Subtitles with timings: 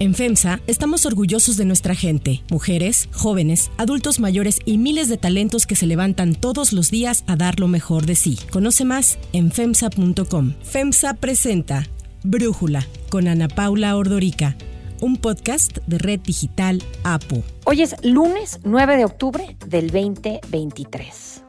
[0.00, 5.66] En FEMSA estamos orgullosos de nuestra gente, mujeres, jóvenes, adultos mayores y miles de talentos
[5.66, 8.38] que se levantan todos los días a dar lo mejor de sí.
[8.50, 10.54] Conoce más en FEMSA.com.
[10.62, 11.86] FEMSA presenta
[12.24, 14.56] Brújula con Ana Paula Ordorica,
[15.02, 17.42] un podcast de Red Digital APO.
[17.66, 21.44] Hoy es lunes 9 de octubre del 2023.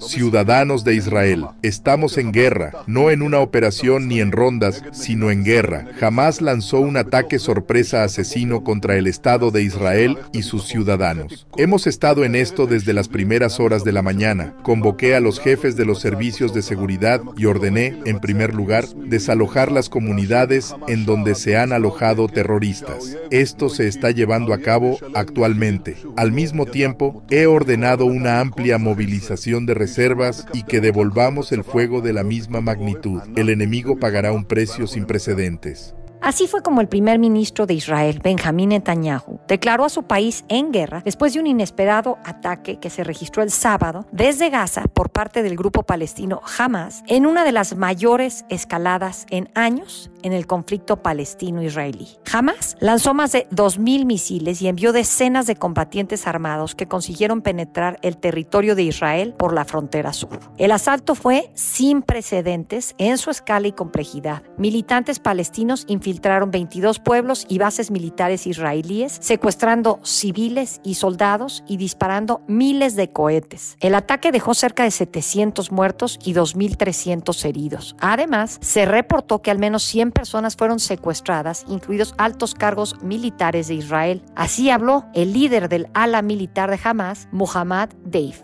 [0.00, 5.44] Ciudadanos de Israel, estamos en guerra, no en una operación ni en rondas, sino en
[5.44, 5.86] guerra.
[5.98, 11.46] Jamás lanzó un ataque sorpresa asesino contra el Estado de Israel y sus ciudadanos.
[11.56, 14.54] Hemos estado en esto desde las primeras horas de la mañana.
[14.62, 19.72] Convoqué a los jefes de los servicios de seguridad y ordené, en primer lugar, desalojar
[19.72, 23.16] las comunidades en donde se han alojado terroristas.
[23.30, 25.96] Esto se está llevando a cabo actualmente.
[26.16, 32.00] Al mismo tiempo, he ordenado una amplia movilización de reservas y que devolvamos el fuego
[32.00, 33.22] de la misma magnitud.
[33.36, 35.94] El enemigo pagará un precio sin precedentes.
[36.20, 40.72] Así fue como el primer ministro de Israel, Benjamín Netanyahu, declaró a su país en
[40.72, 45.42] guerra después de un inesperado ataque que se registró el sábado desde Gaza por parte
[45.44, 51.02] del grupo palestino Hamas en una de las mayores escaladas en años en el conflicto
[51.02, 52.08] palestino-israelí.
[52.32, 57.98] Hamas lanzó más de 2.000 misiles y envió decenas de combatientes armados que consiguieron penetrar
[58.02, 60.40] el territorio de Israel por la frontera sur.
[60.58, 64.42] El asalto fue sin precedentes en su escala y complejidad.
[64.56, 72.42] Militantes palestinos infiltraron 22 pueblos y bases militares israelíes, secuestrando civiles y soldados y disparando
[72.46, 73.76] miles de cohetes.
[73.80, 77.96] El ataque dejó cerca de 700 muertos y 2.300 heridos.
[78.00, 83.74] Además, se reportó que al menos 100 personas fueron secuestradas, incluidos altos cargos militares de
[83.74, 84.22] Israel.
[84.36, 88.40] Así habló el líder del ala militar de Hamas, Muhammad Deif.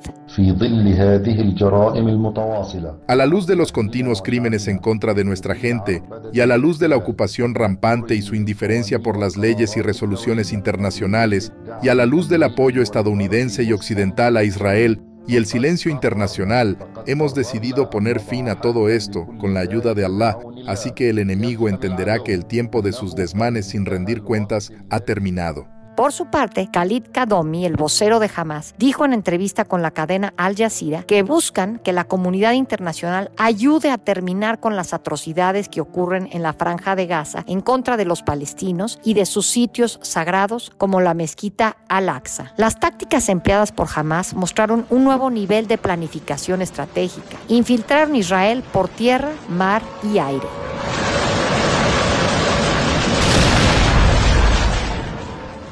[3.09, 6.56] A la luz de los continuos crímenes en contra de nuestra gente y a la
[6.56, 11.89] luz de la ocupación rampante y su indiferencia por las leyes y resoluciones internacionales y
[11.89, 17.34] a la luz del apoyo estadounidense y occidental a Israel y el silencio internacional, hemos
[17.34, 21.69] decidido poner fin a todo esto con la ayuda de Allah, así que el enemigo
[21.69, 25.74] entenderá que el tiempo de sus desmanes sin rendir cuentas ha terminado.
[25.97, 30.34] Por su parte, Khalid Kadomi, el vocero de Hamas, dijo en entrevista con la cadena
[30.37, 35.81] Al Jazeera que buscan que la comunidad internacional ayude a terminar con las atrocidades que
[35.81, 40.00] ocurren en la franja de Gaza en contra de los palestinos y de sus sitios
[40.03, 42.55] sagrados como la mezquita Al-Aqsa.
[42.56, 47.38] Las tácticas empleadas por Hamas mostraron un nuevo nivel de planificación estratégica.
[47.47, 50.74] Infiltraron Israel por tierra, mar y aire.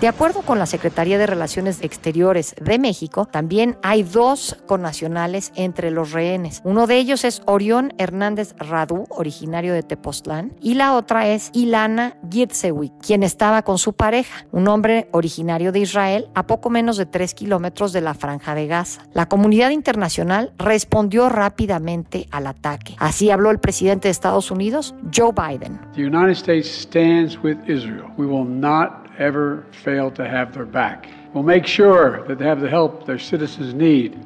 [0.02, 5.92] De acuerdo con la Secretaría de Relaciones Exteriores de México, también hay dos connacionales entre
[5.92, 6.60] los rehenes.
[6.64, 12.16] Uno de ellos es Orión Hernández Radu, originario de Tepoztlán, y la otra es Ilana
[12.28, 17.06] Gitzewi, quien estaba con su pareja, un hombre originario de Israel, a poco menos de
[17.06, 19.02] tres kilómetros de la franja de Gaza.
[19.12, 22.96] La comunidad internacional respondió rápidamente al ataque.
[22.98, 25.80] Así habló el presidente de Estados Unidos, Joe Biden.
[25.94, 28.06] The United States stands with Israel.
[28.16, 31.08] We will not ever fail to have their back.
[31.34, 34.18] We'll make sure that they have the help their citizens need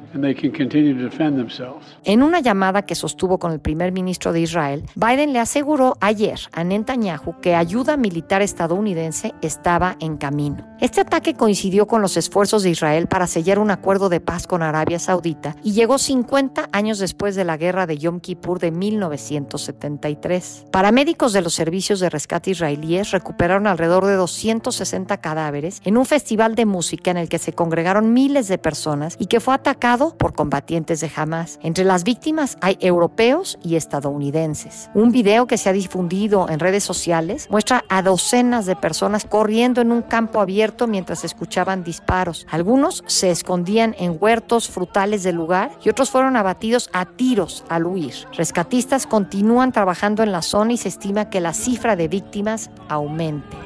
[2.03, 6.39] En una llamada que sostuvo con el primer ministro de Israel, Biden le aseguró ayer
[6.51, 10.65] a Netanyahu que ayuda militar estadounidense estaba en camino.
[10.79, 14.61] Este ataque coincidió con los esfuerzos de Israel para sellar un acuerdo de paz con
[14.61, 20.65] Arabia Saudita y llegó 50 años después de la guerra de Yom Kippur de 1973.
[20.71, 26.55] Paramédicos de los servicios de rescate israelíes recuperaron alrededor de 260 cadáveres en un festival
[26.55, 30.33] de música en el que se congregaron miles de personas y que fue atacado por
[30.33, 31.59] combatientes de Hamas.
[31.61, 34.89] Entre las víctimas hay europeos y estadounidenses.
[34.93, 39.81] Un video que se ha difundido en redes sociales muestra a docenas de personas corriendo
[39.81, 42.45] en un campo abierto mientras escuchaban disparos.
[42.49, 47.85] Algunos se escondían en huertos frutales del lugar y otros fueron abatidos a tiros al
[47.85, 48.13] huir.
[48.33, 53.57] Rescatistas continúan trabajando en la zona y se estima que la cifra de víctimas aumente.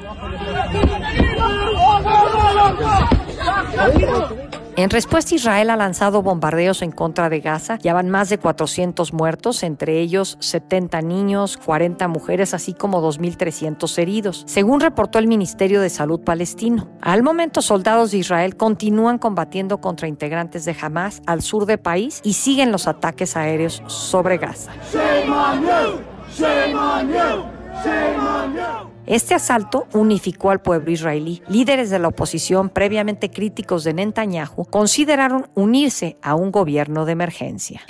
[4.74, 7.76] En respuesta, Israel ha lanzado bombardeos en contra de Gaza.
[7.82, 13.98] Ya van más de 400 muertos, entre ellos 70 niños, 40 mujeres, así como 2.300
[13.98, 16.88] heridos, según reportó el Ministerio de Salud palestino.
[17.02, 22.22] Al momento, soldados de Israel continúan combatiendo contra integrantes de Hamas al sur del país
[22.24, 24.72] y siguen los ataques aéreos sobre Gaza.
[29.12, 31.42] Este asalto unificó al pueblo israelí.
[31.46, 37.82] Líderes de la oposición, previamente críticos de Netanyahu, consideraron unirse a un gobierno de emergencia.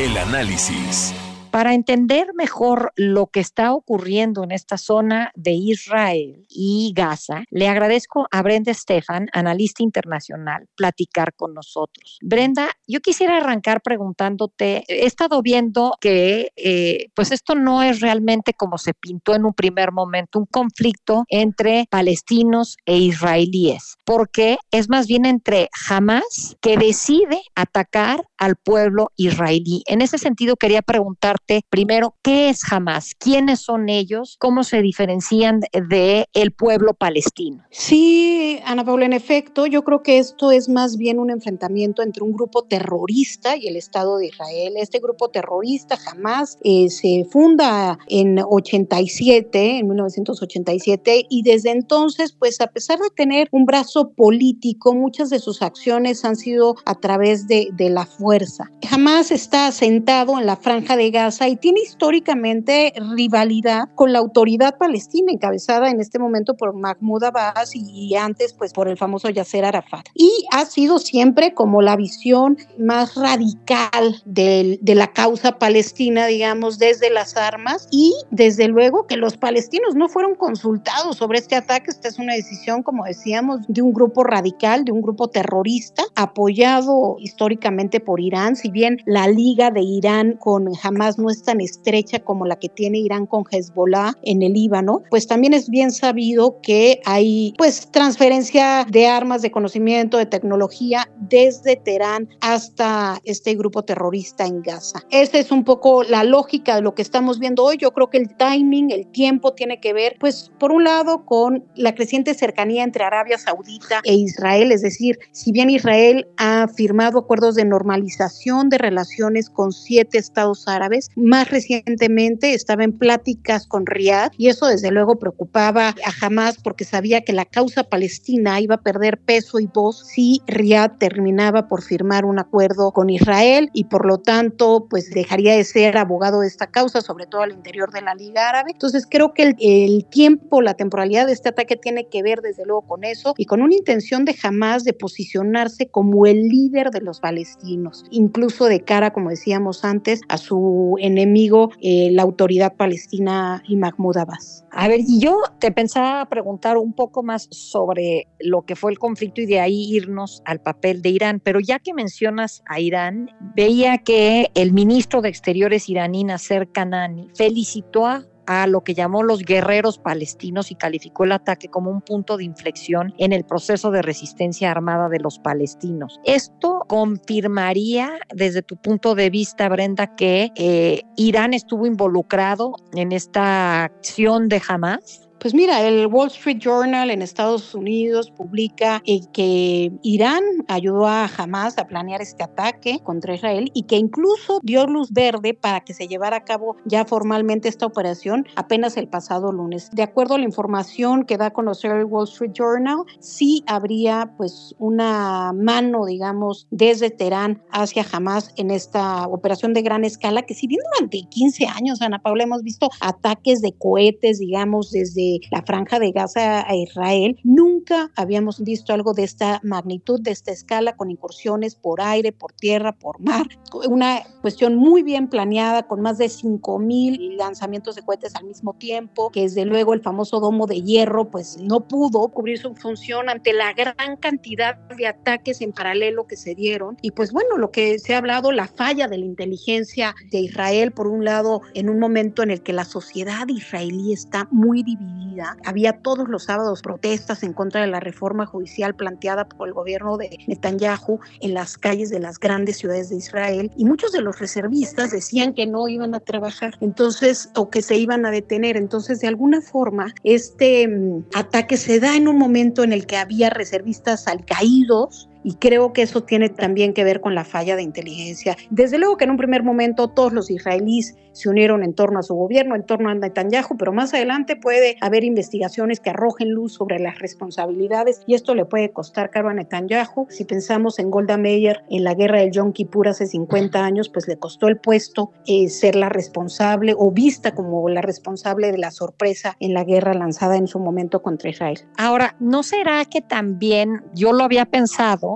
[0.00, 1.14] El análisis.
[1.52, 7.68] Para entender mejor lo que está ocurriendo en esta zona de Israel y Gaza, le
[7.68, 12.18] agradezco a Brenda Stefan, analista internacional, platicar con nosotros.
[12.22, 18.54] Brenda, yo quisiera arrancar preguntándote, he estado viendo que eh, pues esto no es realmente
[18.54, 24.88] como se pintó en un primer momento, un conflicto entre palestinos e israelíes, porque es
[24.88, 29.82] más bien entre Hamas que decide atacar al pueblo israelí.
[29.86, 33.14] En ese sentido, quería preguntarte primero, ¿qué es Hamas?
[33.18, 34.36] ¿Quiénes son ellos?
[34.38, 37.64] ¿Cómo se diferencian de el pueblo palestino?
[37.70, 42.22] Sí, Ana Paula, en efecto, yo creo que esto es más bien un enfrentamiento entre
[42.22, 44.74] un grupo terrorista y el Estado de Israel.
[44.76, 52.60] Este grupo terrorista Hamas eh, se funda en 87, en 1987, y desde entonces, pues
[52.60, 57.46] a pesar de tener un brazo político, muchas de sus acciones han sido a través
[57.46, 58.70] de, la fuerza.
[58.90, 64.76] Hamas está asentado en la franja de Gaza y tiene históricamente rivalidad con la autoridad
[64.76, 69.64] palestina encabezada en este momento por Mahmoud Abbas y, antes pues por el famoso Yasser
[69.64, 70.06] Arafat.
[70.14, 76.78] Y ha sido siempre como la visión más radical de, de la causa palestina, digamos,
[76.78, 81.90] desde las armas y desde luego que los palestinos no fueron consultados sobre este ataque.
[81.90, 87.16] Esta es una decisión, como decíamos, de un grupo radical, de un grupo terrorista, apoyado
[87.18, 92.18] históricamente por Irán, si bien la liga de Irán con Hamas no es tan estrecha
[92.18, 96.60] como la que tiene Irán con Hezbollah en el Líbano, pues también es bien sabido
[96.62, 103.84] que hay pues transferencia de armas, de conocimiento, de tecnología desde Teherán hasta este grupo
[103.84, 105.00] terrorista en Gaza.
[105.10, 107.76] Esa es un poco la lógica de lo que estamos viendo hoy.
[107.78, 111.64] Yo creo que el timing, el tiempo tiene que ver pues por un lado con
[111.74, 117.20] la creciente cercanía entre Arabia Saudita e Israel, es decir, si bien Israel ha firmado
[117.20, 123.86] acuerdos de normalización de relaciones con siete estados árabes, más recientemente estaba en pláticas con
[123.86, 128.76] Riad y eso desde luego preocupaba a Hamas porque sabía que la causa palestina iba
[128.76, 133.84] a perder peso y voz si Riad terminaba por firmar un acuerdo con Israel y
[133.84, 137.92] por lo tanto pues dejaría de ser abogado de esta causa, sobre todo al interior
[137.92, 138.72] de la Liga Árabe.
[138.72, 142.64] Entonces creo que el, el tiempo, la temporalidad de este ataque tiene que ver desde
[142.64, 147.00] luego con eso y con una intención de Hamas de posicionarse como el líder de
[147.00, 153.62] los palestinos, incluso de cara, como decíamos antes, a su enemigo, eh, la autoridad palestina
[153.66, 154.64] y Mahmoud Abbas.
[154.70, 159.40] A ver, yo te pensaba preguntar un poco más sobre lo que fue el conflicto
[159.40, 163.98] y de ahí irnos al papel de Irán, pero ya que mencionas a Irán, veía
[163.98, 169.42] que el ministro de Exteriores iraní Nasser Kanani felicitó a a lo que llamó los
[169.42, 174.02] guerreros palestinos y calificó el ataque como un punto de inflexión en el proceso de
[174.02, 176.20] resistencia armada de los palestinos.
[176.24, 183.84] Esto confirmaría desde tu punto de vista, Brenda, que eh, Irán estuvo involucrado en esta
[183.84, 185.21] acción de Hamas.
[185.42, 191.28] Pues mira, el Wall Street Journal en Estados Unidos publica eh, que Irán ayudó a
[191.36, 195.94] Hamas a planear este ataque contra Israel y que incluso dio luz verde para que
[195.94, 199.90] se llevara a cabo ya formalmente esta operación apenas el pasado lunes.
[199.90, 204.34] De acuerdo a la información que da a conocer el Wall Street Journal, sí habría
[204.36, 210.54] pues una mano, digamos, desde Teherán hacia Hamas en esta operación de gran escala que
[210.54, 215.62] si bien durante 15 años, Ana Paula, hemos visto ataques de cohetes, digamos, desde la
[215.62, 220.96] franja de Gaza a Israel, nunca habíamos visto algo de esta magnitud, de esta escala,
[220.96, 223.46] con incursiones por aire, por tierra, por mar.
[223.88, 228.74] Una cuestión muy bien planeada, con más de 5 mil lanzamientos de cohetes al mismo
[228.74, 233.28] tiempo, que desde luego el famoso domo de hierro, pues no pudo cubrir su función
[233.28, 236.96] ante la gran cantidad de ataques en paralelo que se dieron.
[237.02, 240.92] Y pues bueno, lo que se ha hablado, la falla de la inteligencia de Israel,
[240.92, 245.21] por un lado, en un momento en el que la sociedad israelí está muy dividida
[245.64, 250.16] había todos los sábados protestas en contra de la reforma judicial planteada por el gobierno
[250.16, 254.38] de Netanyahu en las calles de las grandes ciudades de Israel y muchos de los
[254.38, 258.76] reservistas decían que no iban a trabajar, entonces, o que se iban a detener.
[258.76, 263.16] Entonces, de alguna forma, este mm, ataque se da en un momento en el que
[263.16, 267.76] había reservistas al caídos y creo que eso tiene también que ver con la falla
[267.76, 268.56] de inteligencia.
[268.70, 272.22] Desde luego que en un primer momento todos los israelíes se unieron en torno a
[272.22, 276.74] su gobierno, en torno a Netanyahu, pero más adelante puede haber investigaciones que arrojen luz
[276.74, 280.26] sobre las responsabilidades y esto le puede costar caro a Netanyahu.
[280.30, 284.28] Si pensamos en Golda Meir en la guerra del Yom Kippur hace 50 años, pues
[284.28, 288.90] le costó el puesto eh, ser la responsable o vista como la responsable de la
[288.90, 291.80] sorpresa en la guerra lanzada en su momento contra Israel.
[291.96, 294.92] Ahora, ¿no será que también yo lo había pensado?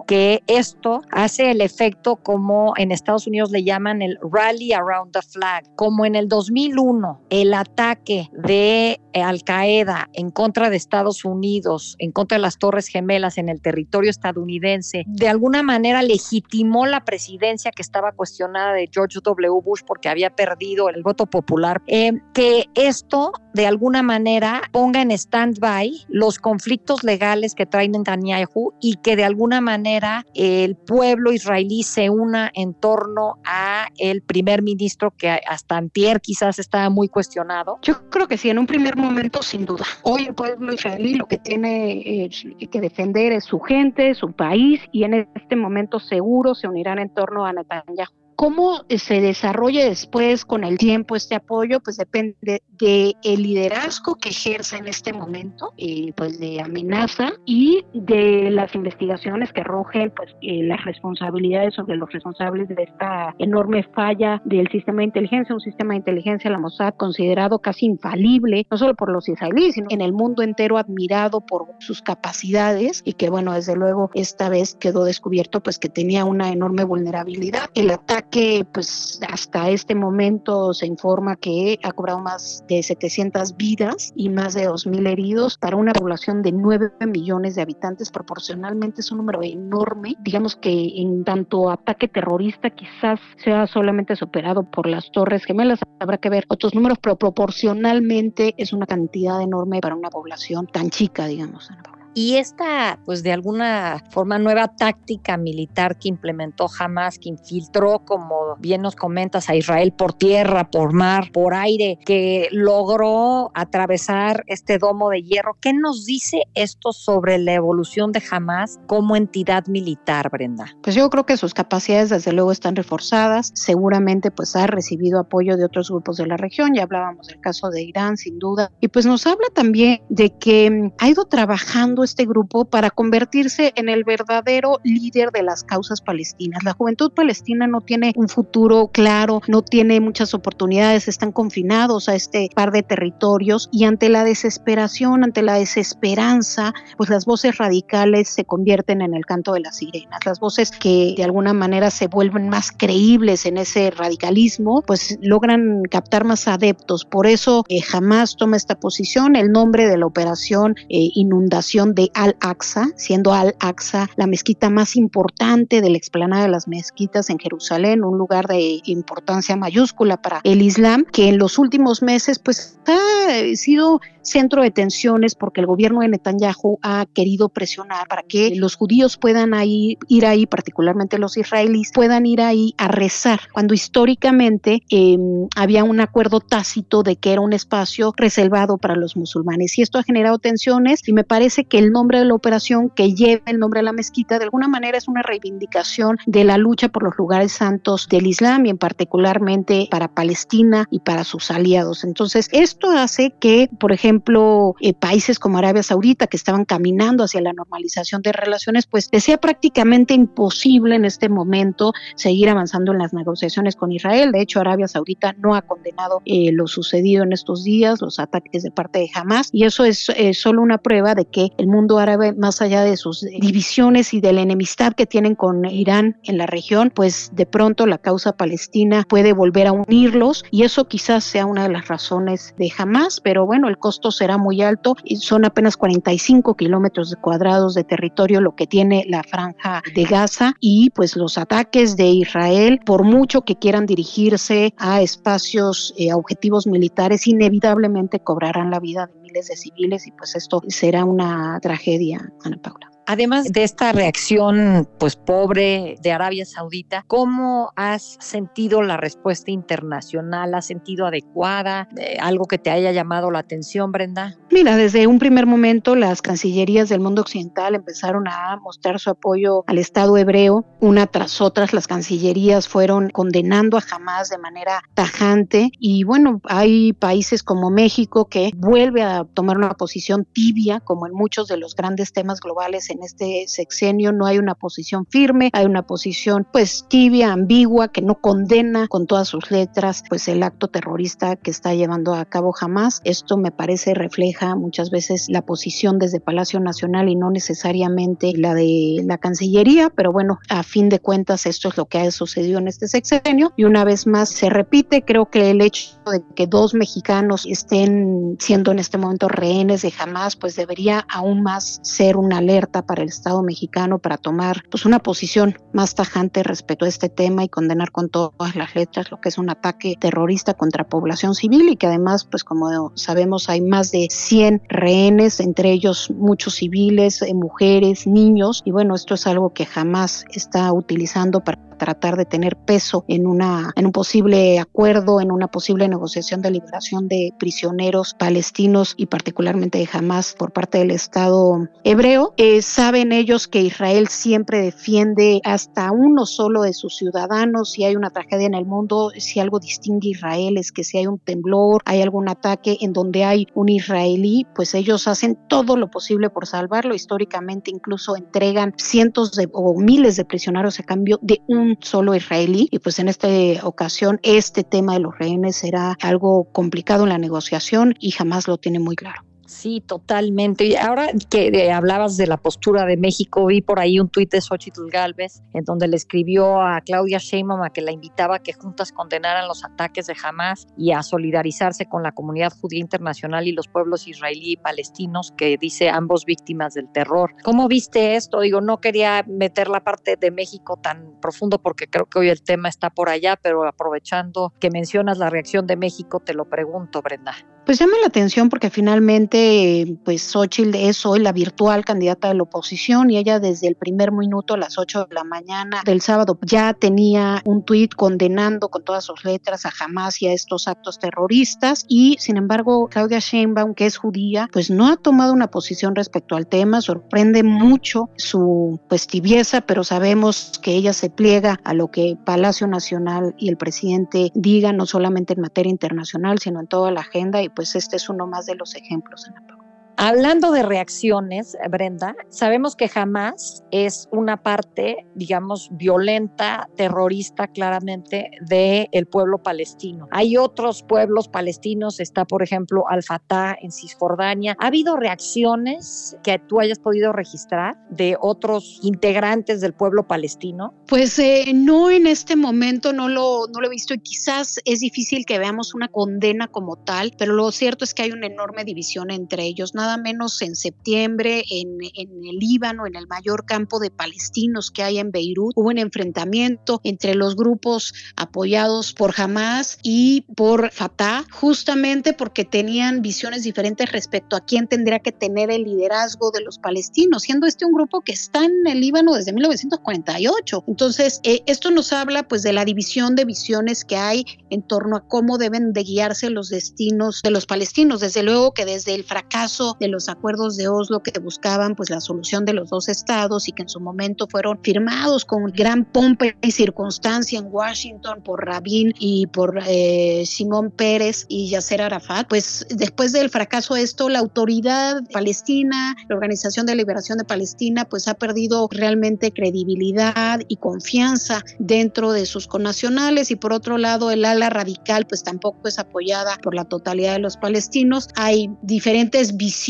[0.07, 5.23] que esto hace el efecto como en Estados Unidos le llaman el rally around the
[5.23, 11.95] flag, como en el 2001 el ataque de Al Qaeda en contra de Estados Unidos,
[12.01, 17.05] en contra de las Torres Gemelas en el territorio estadounidense, de alguna manera legitimó la
[17.05, 19.61] presidencia que estaba cuestionada de George W.
[19.63, 25.11] Bush porque había perdido el voto popular, eh, que esto de alguna manera ponga en
[25.11, 31.83] stand-by los conflictos legales que trae Netanyahu y que de alguna manera el pueblo israelí
[31.83, 37.79] se una en torno a el primer ministro que hasta antier quizás estaba muy cuestionado.
[37.81, 39.87] Yo creo que sí, en un primer momento sin duda.
[40.03, 42.29] Hoy el pueblo israelí lo que tiene
[42.71, 47.09] que defender es su gente, su país y en este momento seguro se unirán en
[47.09, 48.26] torno a Netanyahu.
[48.37, 51.81] ¿Cómo se desarrolla después con el tiempo este apoyo?
[51.81, 57.83] Pues depende del el liderazgo que ejerce en este momento, eh, pues de amenaza y
[57.95, 63.85] de las investigaciones que arrojen pues eh, las responsabilidades sobre los responsables de esta enorme
[63.95, 68.77] falla del sistema de inteligencia, un sistema de inteligencia, la Mossad, considerado casi infalible, no
[68.77, 73.31] solo por los israelíes, sino en el mundo entero admirado por sus capacidades y que
[73.31, 77.71] bueno, desde luego esta vez quedó descubierto pues que tenía una enorme vulnerabilidad.
[77.75, 83.57] El ataque que pues hasta este momento se informa que ha cobrado más de 700
[83.57, 88.11] vidas y más de 2.000 heridos para una población de 9 millones de habitantes.
[88.11, 90.17] Proporcionalmente es un número enorme.
[90.21, 95.81] Digamos que en tanto ataque terrorista quizás sea solamente superado por las Torres Gemelas.
[96.01, 100.91] Habrá que ver otros números, pero proporcionalmente es una cantidad enorme para una población tan
[100.91, 101.71] chica, digamos.
[102.19, 108.57] Y esta, pues de alguna forma, nueva táctica militar que implementó Hamas, que infiltró, como
[108.59, 114.79] bien nos comentas, a Israel por tierra, por mar, por aire, que logró atravesar este
[114.79, 115.59] domo de hierro.
[115.61, 120.75] ¿Qué nos dice esto sobre la evolución de Hamas como entidad militar, Brenda?
[120.83, 123.51] Pues yo creo que sus capacidades desde luego están reforzadas.
[123.53, 126.73] Seguramente pues ha recibido apoyo de otros grupos de la región.
[126.77, 128.73] Ya hablábamos del caso de Irán, sin duda.
[128.81, 133.89] Y pues nos habla también de que ha ido trabajando este grupo para convertirse en
[133.89, 136.65] el verdadero líder de las causas palestinas.
[136.65, 142.15] La juventud palestina no tiene un futuro claro, no tiene muchas oportunidades, están confinados a
[142.15, 148.29] este par de territorios y ante la desesperación, ante la desesperanza, pues las voces radicales
[148.29, 152.07] se convierten en el canto de las sirenas, las voces que de alguna manera se
[152.07, 157.05] vuelven más creíbles en ese radicalismo, pues logran captar más adeptos.
[157.05, 159.37] Por eso eh, jamás toma esta posición.
[159.37, 165.81] El nombre de la operación eh, inundación de Al-Aqsa, siendo Al-Aqsa la mezquita más importante
[165.81, 170.63] de la explanada de las mezquitas en Jerusalén, un lugar de importancia mayúscula para el
[170.63, 176.01] Islam, que en los últimos meses pues ha sido centro de tensiones porque el gobierno
[176.01, 181.37] de Netanyahu ha querido presionar para que los judíos puedan ahí, ir ahí, particularmente los
[181.37, 187.33] israelíes, puedan ir ahí a rezar, cuando históricamente em, había un acuerdo tácito de que
[187.33, 189.79] era un espacio reservado para los musulmanes.
[189.79, 193.15] Y esto ha generado tensiones y me parece que el nombre de la operación que
[193.15, 196.89] lleva el nombre de la mezquita de alguna manera es una reivindicación de la lucha
[196.89, 202.05] por los lugares santos del Islam y en particularmente para Palestina y para sus aliados.
[202.05, 207.41] Entonces, esto hace que, por ejemplo, eh, países como Arabia Saudita que estaban caminando hacia
[207.41, 213.13] la normalización de relaciones, pues decía prácticamente imposible en este momento seguir avanzando en las
[213.13, 214.33] negociaciones con Israel.
[214.33, 218.63] De hecho, Arabia Saudita no ha condenado eh, lo sucedido en estos días, los ataques
[218.63, 222.33] de parte de Hamas, y eso es solo una prueba de que el mundo árabe,
[222.33, 226.47] más allá de sus divisiones y de la enemistad que tienen con Irán en la
[226.47, 231.47] región, pues de pronto la causa palestina puede volver a unirlos y eso quizás sea
[231.47, 235.45] una de las razones de Hamas, pero bueno, el costo será muy alto y son
[235.45, 241.17] apenas 45 kilómetros cuadrados de territorio lo que tiene la franja de Gaza y pues
[241.17, 247.27] los ataques de Israel, por mucho que quieran dirigirse a espacios, eh, a objetivos militares,
[247.27, 252.96] inevitablemente cobrarán la vida de de civiles y pues esto será una tragedia, Ana Paula.
[253.07, 260.55] Además de esta reacción pues pobre de Arabia Saudita, ¿cómo has sentido la respuesta internacional?
[260.55, 261.89] ¿Has sentido adecuada?
[261.97, 264.37] Eh, ¿Algo que te haya llamado la atención, Brenda?
[264.51, 269.63] Mira, desde un primer momento las cancillerías del mundo occidental empezaron a mostrar su apoyo
[269.69, 270.65] al Estado hebreo.
[270.81, 276.93] Una tras otras las cancillerías fueron condenando a Hamas de manera tajante y bueno, hay
[276.93, 281.77] países como México que vuelve a tomar una posición tibia como en muchos de los
[281.77, 287.33] grandes temas globales este sexenio no hay una posición firme, hay una posición pues tibia,
[287.33, 292.15] ambigua, que no condena con todas sus letras pues el acto terrorista que está llevando
[292.15, 293.01] a cabo jamás.
[293.05, 298.55] Esto me parece refleja muchas veces la posición desde Palacio Nacional y no necesariamente la
[298.55, 302.59] de la Cancillería, pero bueno, a fin de cuentas esto es lo que ha sucedido
[302.59, 306.47] en este sexenio y una vez más se repite, creo que el hecho de que
[306.47, 312.17] dos mexicanos estén siendo en este momento rehenes de jamás, pues debería aún más ser
[312.17, 316.89] una alerta para el Estado mexicano para tomar pues una posición más tajante respecto a
[316.89, 320.89] este tema y condenar con todas las letras lo que es un ataque terrorista contra
[320.89, 326.11] población civil y que además pues como sabemos hay más de 100 rehenes, entre ellos
[326.11, 328.63] muchos civiles, eh, mujeres, niños.
[328.65, 333.27] Y bueno, esto es algo que jamás está utilizando para tratar de tener peso en,
[333.27, 339.07] una, en un posible acuerdo, en una posible negociación de liberación de prisioneros palestinos y
[339.07, 342.35] particularmente de Hamas por parte del Estado hebreo.
[342.37, 347.73] Eh, saben ellos que Israel siempre defiende hasta uno solo de sus ciudadanos.
[347.73, 350.99] Si hay una tragedia en el mundo, si algo distingue a Israel es que si
[350.99, 355.77] hay un temblor, hay algún ataque en donde hay un israelí, pues ellos hacen todo
[355.77, 356.95] lo posible por salvarlo.
[356.95, 362.69] Históricamente incluso entregan cientos de, o miles de prisioneros a cambio de un solo israelí
[362.71, 363.29] y pues en esta
[363.63, 368.59] ocasión este tema de los rehenes será algo complicado en la negociación y jamás lo
[368.59, 369.26] tiene muy claro.
[369.47, 370.65] Sí, totalmente.
[370.65, 374.41] Y ahora que hablabas de la postura de México, vi por ahí un tuit de
[374.41, 378.53] Xochitl Galvez en donde le escribió a Claudia Sheinbaum a que la invitaba a que
[378.53, 383.53] juntas condenaran los ataques de Hamas y a solidarizarse con la comunidad judía internacional y
[383.53, 387.35] los pueblos israelí y palestinos que dice ambos víctimas del terror.
[387.45, 388.41] ¿Cómo viste esto?
[388.41, 392.43] Digo, no quería meter la parte de México tan profundo porque creo que hoy el
[392.43, 397.01] tema está por allá, pero aprovechando que mencionas la reacción de México, te lo pregunto,
[397.03, 397.35] Brenda.
[397.67, 402.45] Pues llama la atención porque finalmente, pues Xochitl es hoy la virtual candidata de la
[402.45, 406.39] oposición y ella desde el primer minuto a las 8 de la mañana del sábado
[406.43, 411.01] ya tenía un tuit condenando con todas sus letras a Hamas y a estos actos
[411.01, 415.97] terroristas y sin embargo Claudia Sheinbaum, que es judía, pues no ha tomado una posición
[415.97, 421.75] respecto al tema, sorprende mucho su pues tibieza, pero sabemos que ella se pliega a
[421.75, 426.69] lo que Palacio Nacional y el presidente digan, no solamente en materia internacional, sino en
[426.69, 429.66] toda la agenda y pues este es uno más de los ejemplos, Ana Paula.
[429.99, 439.07] Hablando de reacciones, Brenda, sabemos que jamás es una parte, digamos, violenta, terrorista claramente del
[439.07, 440.07] pueblo palestino.
[440.11, 444.55] Hay otros pueblos palestinos, está por ejemplo Al-Fatah en Cisjordania.
[444.61, 450.75] ¿Ha habido reacciones que tú hayas podido registrar de otros integrantes del pueblo palestino?
[450.89, 454.81] Pues eh, no en este momento, no lo, no lo he visto y quizás es
[454.81, 458.63] difícil que veamos una condena como tal, pero lo cierto es que hay una enorme
[458.65, 464.71] división entre ellos menos en septiembre en, el Líbano, en el mayor campo de palestinos
[464.71, 470.71] que hay en Beirut, hubo un enfrentamiento entre los grupos apoyados por Hamas y por
[470.73, 476.43] Fatah, justamente porque tenían visiones diferentes respecto a quién tendría que tener el liderazgo de
[476.43, 480.65] los palestinos, siendo este un grupo que está en el Líbano desde 1948.
[480.67, 484.97] Entonces, eh, esto nos habla pues de la división de visiones que hay en torno
[484.97, 488.01] a cómo deben de guiarse los destinos de los palestinos.
[488.01, 492.01] Desde luego que desde el fracaso de los acuerdos de Oslo que buscaban pues la
[492.01, 496.27] solución de los dos estados y que en su momento fueron firmados con gran pompa
[496.41, 502.67] y circunstancia en Washington por Rabin y por eh, Simón Pérez y Yasser Arafat, pues
[502.71, 508.09] después del fracaso de esto la autoridad palestina, la Organización de Liberación de Palestina pues
[508.09, 514.25] ha perdido realmente credibilidad y confianza dentro de sus connacionales y por otro lado el
[514.25, 518.09] ala radical pues tampoco es apoyada por la totalidad de los palestinos.
[518.17, 519.66] Hay diferentes visiones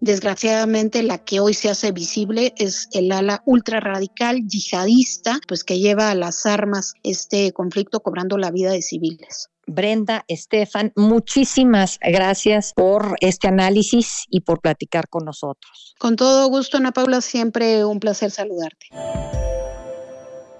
[0.00, 5.78] Desgraciadamente la que hoy se hace visible es el ala ultra radical yihadista, pues que
[5.78, 9.50] lleva a las armas este conflicto cobrando la vida de civiles.
[9.66, 15.94] Brenda, Estefan, muchísimas gracias por este análisis y por platicar con nosotros.
[15.98, 18.86] Con todo gusto, Ana Paula, siempre un placer saludarte.